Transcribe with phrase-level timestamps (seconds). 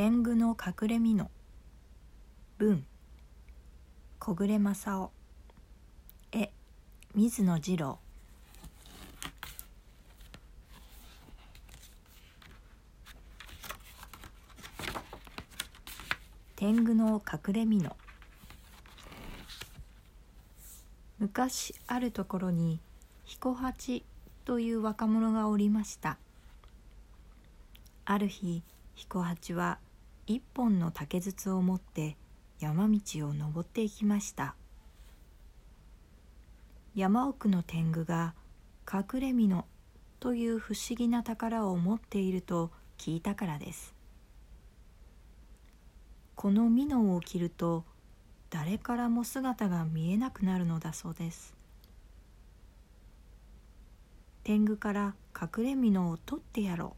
[0.00, 1.28] 天狗の隠れ蓑。
[2.56, 2.86] 文。
[4.20, 5.10] 小暮正夫
[6.30, 6.52] 絵。
[7.16, 7.98] 水野二郎。
[16.54, 17.96] 天狗の隠れ蓑。
[21.18, 22.78] 昔あるところに
[23.24, 24.04] 彦八
[24.44, 26.18] という若者がおりました。
[28.04, 28.62] ある日
[28.94, 29.80] 彦八は
[30.30, 32.18] 一本の竹筒を持って
[32.60, 34.56] 山道を登っていきました。
[36.94, 38.34] 山奥の天狗が
[38.86, 39.64] 隠れ蓑
[40.20, 43.94] という不思議な宝を持っていると聞いたからです。
[46.34, 47.84] この蓑を着ると
[48.50, 51.56] 誰からも姿が見えなくなるのだそうです。
[54.44, 56.97] 天狗から隠れ蓑を取ってやろう。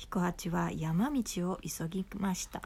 [0.00, 2.62] 彦八は山道を急ぎました。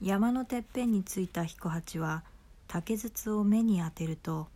[0.00, 2.22] 山のてっぺんに着いた彦八は
[2.68, 4.46] 竹筒を目に当てると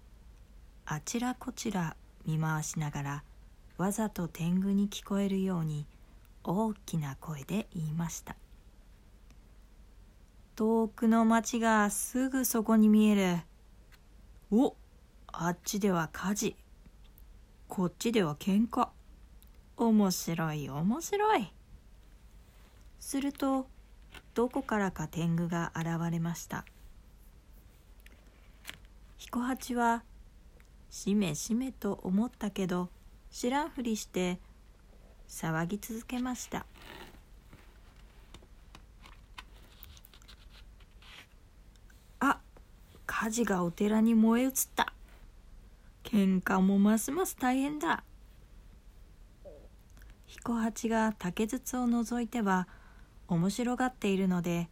[0.87, 3.25] あちらこちら見回しながら
[3.77, 5.84] わざと天狗に聞こえるように
[6.45, 8.37] 大きな声で言いました。
[10.55, 13.39] 遠くの町がすぐそこに見える。
[14.53, 14.77] お
[15.27, 16.57] あっちでは火事。
[17.71, 18.89] こっちでは喧嘩。
[19.77, 21.53] 面白い面白い。
[22.99, 23.69] すると
[24.35, 26.65] どこからか天狗が現れました。
[29.19, 30.03] 彦八は
[30.91, 32.89] しめしめと思ったけど
[33.31, 34.41] 知らんふりして
[35.29, 36.67] 騒ぎ続けました。
[42.19, 42.41] あ
[43.07, 44.93] 火事がお寺に燃え移った。
[46.11, 48.03] 喧嘩もますます大変だ。
[50.27, 52.66] 彦八が竹筒を除いては
[53.28, 54.69] 面白がっているので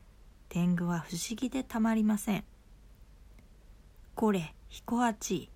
[0.48, 2.44] 天狗は不思議でたまりません。
[4.16, 5.48] これ彦八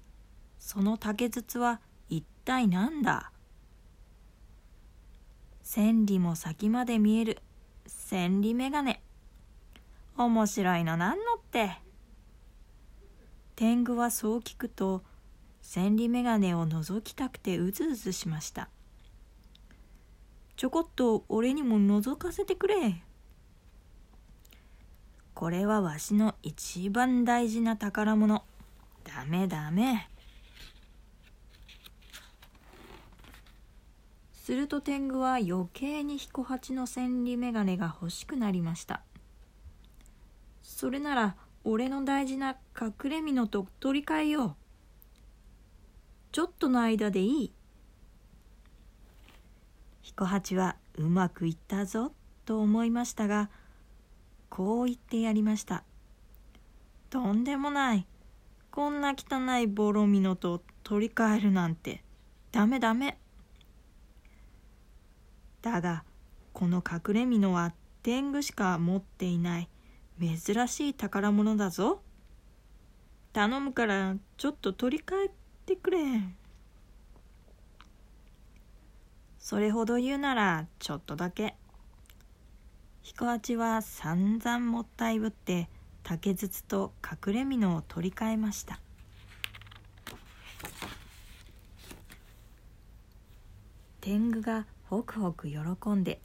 [0.56, 3.32] その竹筒は一体何だ？
[5.64, 7.38] 千里も先まで見える
[7.88, 9.00] 千里眼鏡。
[10.16, 11.72] 面白いのなんのって。
[13.56, 15.02] 天狗はそう聞くと
[15.62, 18.68] 千里眼鏡を覗きたくてうずうずしました。
[20.56, 23.02] ちょこっと俺にも覗かせてくれ。
[25.34, 28.44] これはわしの一番大事な宝物。
[29.02, 30.08] ダメダメ。
[34.34, 39.02] すると天狗は余計に彦八の千里眼鏡が欲しくなりました。
[40.62, 44.61] それなら俺の大事な隠れ蓑と取り替えよう。
[46.32, 47.52] ちょっとの間でいい。
[50.00, 52.12] 彦八はうまくいったぞ
[52.46, 53.50] と思いましたが
[54.48, 55.84] こう言ってやりました。
[57.10, 58.06] とんでもない。
[58.70, 62.02] こんな汚いボロミノと取り替えるなんて。
[62.50, 63.18] ダメダメ。
[65.60, 66.04] だが
[66.54, 69.68] この隠れ蓑は天狗しか持っていない。
[70.18, 72.00] 珍しい宝物だぞ。
[73.34, 75.30] 頼むからちょっと取り替え
[75.62, 75.98] てくれ
[79.38, 81.56] それほど言うならちょっとだけ。
[83.02, 85.68] 彦八は散々もったいぶって
[86.04, 88.80] 竹筒と隠れ蓑を取り替えました。
[94.00, 96.20] 天狗がホクホク喜んで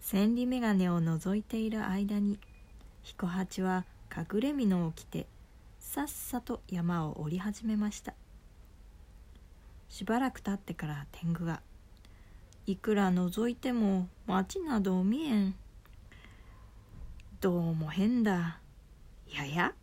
[0.00, 2.38] 千里眼鏡を覗いている間に
[3.02, 5.26] 彦八は隠れ蓑を着て
[5.78, 8.14] さっさと山を降り始めました。
[9.88, 11.62] しばらく経ってから天狗が
[12.66, 15.54] 「いくら覗いても町など見えん」
[17.40, 18.60] 「どうも変だ」
[19.34, 19.74] 「やや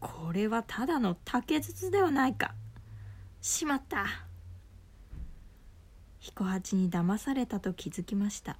[0.00, 2.54] これはただの竹筒ではないか」
[3.40, 4.06] 「しまった」
[6.20, 8.56] 彦八に騙されたと気づきました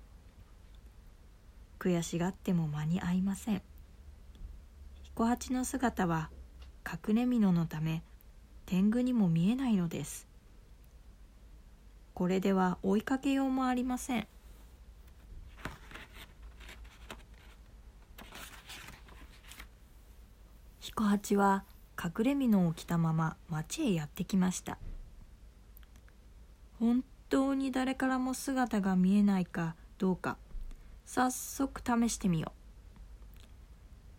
[1.79, 3.63] 悔しがっても間に合いません
[5.03, 6.31] 彦八の姿は
[6.85, 8.03] 隠れ蓑のため
[8.67, 10.32] 天狗にも見えないのです
[12.15, 14.27] これでは追いかけようもありません。
[20.81, 21.65] 彦八は
[22.03, 24.79] 隠れ蓑を着たまま町へやってきました。
[26.79, 30.37] 本当に誰からも姿が見えないかどうか
[31.07, 32.59] 早速試してみよう。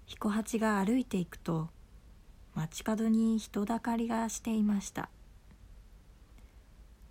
[0.07, 1.69] 彦八が歩いていくと
[2.55, 5.09] 街角に人だかりがしていました。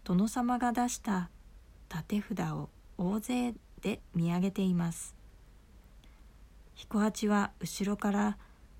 [0.04, 1.30] 殿様が出した
[1.88, 5.14] 立て札を大勢で見上げています。
[6.74, 8.38] 彦八は後ろから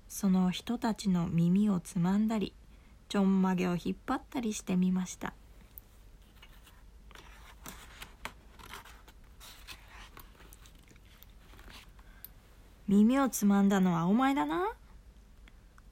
[0.09, 2.53] その人たちの耳をつまんだり
[3.07, 5.33] ちょんまげを引っ張ったりしてみました。
[12.87, 14.73] 耳をつまんだのはお前だな。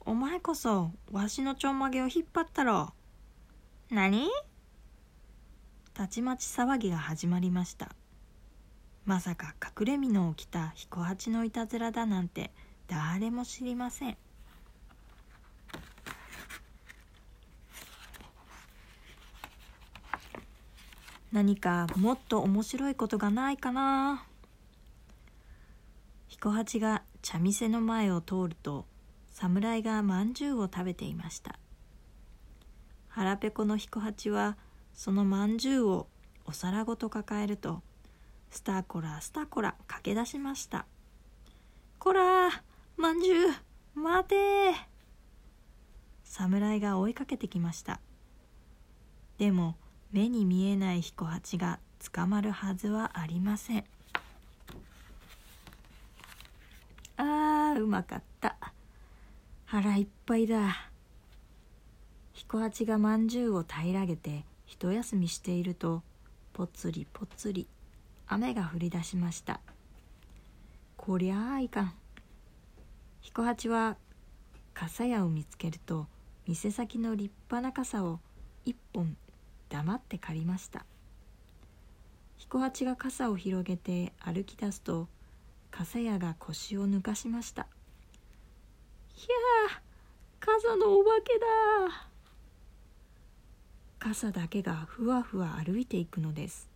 [0.06, 2.92] お前こそわしのちょんまげを引っ張ったろ。
[3.90, 4.28] 何？
[5.94, 7.90] たちまち騒ぎが始まりました。
[9.06, 12.52] まさか隠れ蓑を着た彦八のいたずらだなんて
[12.88, 14.18] 誰も知りません。
[21.32, 24.26] 何かもっと面白いことがないかな。
[26.28, 28.86] 彦八が茶店の前を通ると
[29.30, 31.58] 侍がまんじゅうを食べていました。
[33.08, 34.58] 腹ペコの彦八は
[34.94, 36.08] そのまんじゅうを
[36.46, 37.82] お皿ごと抱えると
[38.50, 40.86] スターコラスターコラ駆け出しました。
[42.00, 42.50] こら
[42.98, 43.54] まんじゅう
[43.96, 44.36] 待て
[46.24, 48.00] 侍が追いかけてきました。
[49.38, 49.76] でも
[50.12, 51.80] 目に見えない彦八が
[52.14, 53.86] 捕まるはずはありません。
[57.18, 58.58] あーうまかった。
[59.66, 60.92] 腹いっぱいだ。
[62.34, 66.02] 彦八がまんじゅうを平らげて一休みしていると
[66.54, 67.68] ぽつりぽつり
[68.26, 69.60] 雨が降り出しました。
[70.96, 71.94] こりゃあいかん。
[73.20, 73.98] 彦八は
[74.74, 76.08] 傘屋を見つけると
[76.48, 78.22] 店先の立派な傘を
[78.64, 79.18] 一本
[79.68, 80.86] 黙って借りました。
[82.38, 85.10] 彦八が傘を広げて歩き出すと
[85.70, 87.68] 傘屋が腰を抜かしました
[89.14, 89.82] 「ひゃあ
[90.40, 92.08] 傘のお化けだ!」
[94.04, 96.68] 傘だけがふわふわ歩いていくのです。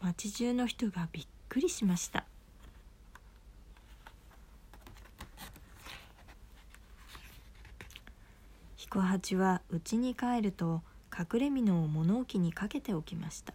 [0.00, 2.24] 町中の人がびっくりしました。
[8.74, 10.82] 彦八は家に帰ると
[11.16, 13.54] 隠れ蓑を物置にかけておきました。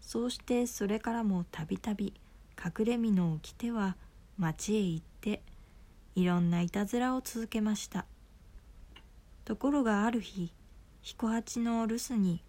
[0.00, 2.14] そうしてそれからもたびたび
[2.56, 3.96] 隠れ蓑を着ては
[4.38, 5.42] 町へ行って
[6.14, 8.06] いろんないたずらを続けました。
[9.44, 10.52] ところがある日
[11.02, 12.44] 彦八の留守に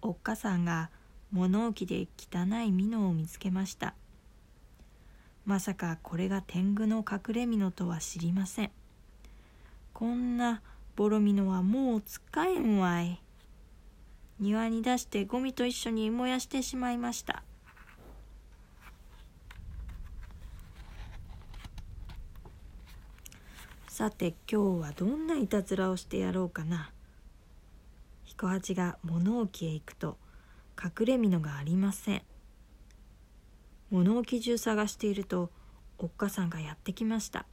[0.00, 0.88] おっかさんが
[1.30, 3.94] 物置で汚い美濃を見つけました。
[5.44, 8.70] まさかこれが天狗の隠れ蓑とは知りません。
[9.92, 10.62] こんな
[10.96, 13.20] ボロミノはもう使えんわい。
[14.40, 17.42] 庭に出してゴミと一緒に燃やしてしまいました。
[23.88, 26.93] さて今日はどんないたずらをしてやろうかな。
[28.36, 30.18] 彦八が物置へ行くと
[30.82, 32.22] 隠れ蓑がありません。
[33.90, 35.52] 物置中探していると
[35.98, 37.46] おっかさんがやってきました。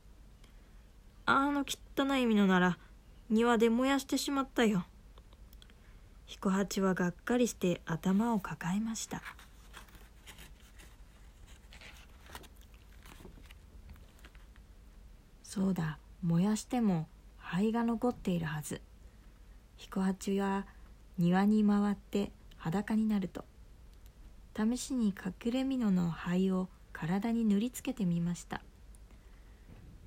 [1.28, 2.80] あの汚い蓑なら
[3.30, 4.84] 庭で燃やしてしまったよ。
[6.26, 9.22] 彦八はがっかりして頭を抱えました。
[15.44, 17.08] そうだ燃やしても
[17.38, 18.82] 灰が残っているはず。
[19.82, 20.68] 彦八は
[21.18, 23.44] 庭に回って裸になると。
[24.56, 28.62] 試しに隠れ蓑の灰を体に塗りつけてみました。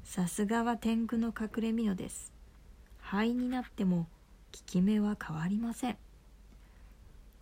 [0.04, 2.32] さすがは天狗の隠れ蓑です。
[3.00, 4.06] 灰になっても
[4.54, 5.96] 効き目は変わりません。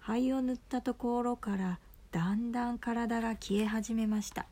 [0.00, 1.80] 灰を塗ったところから
[2.12, 4.46] だんだん体が消え始めました。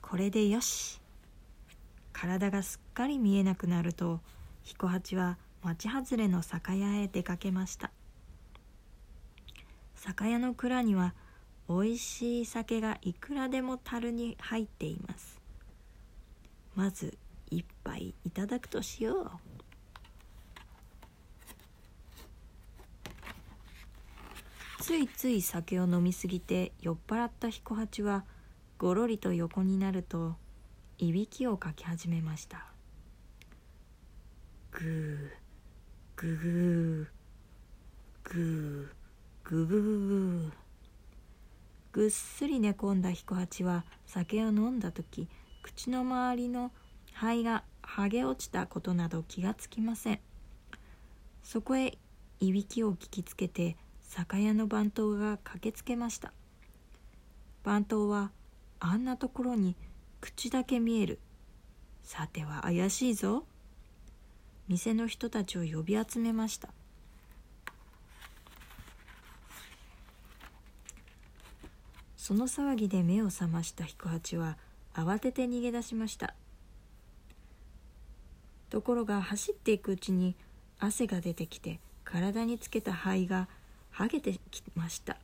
[0.00, 1.03] これでよし。
[2.24, 4.18] 体がすっかり見えなくなると
[4.62, 7.90] 彦八は町外れの酒屋へ出かけました。
[9.94, 11.12] 酒屋の蔵には
[11.68, 15.38] おいしい酒がいくらでも樽に入っています。
[16.74, 17.18] まず
[17.50, 19.30] 一杯いただくとしよう。
[24.80, 28.24] ついつい酒を飲みすぎて酔っ払った彦八は
[28.78, 30.36] ごろりと横になると
[30.98, 32.66] いびきをかき始めました。
[34.70, 35.30] ぐー
[36.14, 38.88] ぐぐーぐー
[39.42, 40.52] ぐぐぐぐ。
[41.90, 45.28] ぐっすり寝込んだ彦八は酒を飲んだ時
[45.62, 46.70] 口の周りの
[47.12, 50.20] 肺が剥げ落ちたことなど気がつきません。
[51.42, 51.98] そこへ
[52.38, 56.32] いびきを聞きつけて酒屋の番頭が駆けつけました。
[57.64, 58.30] 番頭は
[58.78, 59.76] あんなところに
[60.24, 61.18] 口だけ見える。
[62.02, 63.44] さては怪しいぞ。
[64.68, 66.70] 店の人たちを呼び集めました。
[72.16, 74.56] その騒ぎで目を覚ました彦八は
[74.94, 76.32] 慌てて逃げ出しました。
[78.70, 80.36] ところが走っていくうちに
[80.78, 83.46] 汗が出てきて体につけた灰が
[83.90, 85.18] はげてきました。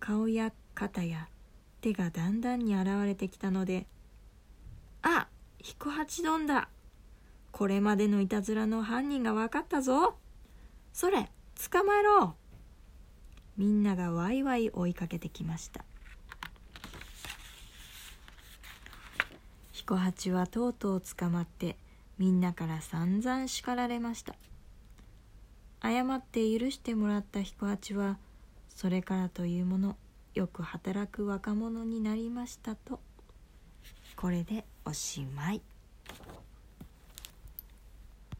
[0.00, 1.28] 顔や肩や
[1.80, 3.86] 手がだんだんに現れてきたので
[5.02, 6.68] 「あ彦八丼だ。
[7.52, 10.16] これまでのいたずらの犯人が分かったぞ。
[10.92, 11.30] それ
[11.70, 12.36] 捕まえろ!」
[13.56, 15.84] みんながワイワイ追いかけてきました。
[19.72, 21.76] 彦八はとうとう捕まって
[22.16, 24.36] みんなから散々叱られました。
[25.82, 28.18] 謝って許してもらった彦八は
[28.68, 29.96] それからというもの
[30.34, 33.00] よく働く若者になりましたと
[34.16, 35.62] これでおしまい。